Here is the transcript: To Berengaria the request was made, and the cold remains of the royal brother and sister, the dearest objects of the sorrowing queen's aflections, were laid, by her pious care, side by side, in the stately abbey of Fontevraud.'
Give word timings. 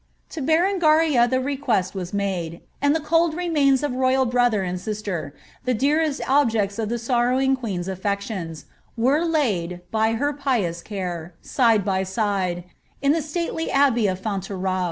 To 0.29 0.41
Berengaria 0.41 1.27
the 1.29 1.39
request 1.39 1.93
was 1.93 2.11
made, 2.11 2.61
and 2.81 2.95
the 2.95 2.99
cold 2.99 3.35
remains 3.35 3.83
of 3.83 3.91
the 3.91 3.99
royal 3.99 4.25
brother 4.25 4.63
and 4.63 4.81
sister, 4.81 5.35
the 5.65 5.75
dearest 5.75 6.21
objects 6.27 6.79
of 6.79 6.89
the 6.89 6.97
sorrowing 6.97 7.55
queen's 7.55 7.87
aflections, 7.87 8.65
were 8.97 9.23
laid, 9.23 9.81
by 9.91 10.13
her 10.13 10.33
pious 10.33 10.81
care, 10.81 11.35
side 11.43 11.85
by 11.85 12.01
side, 12.01 12.63
in 13.03 13.11
the 13.11 13.21
stately 13.21 13.69
abbey 13.69 14.07
of 14.07 14.19
Fontevraud.' 14.19 14.79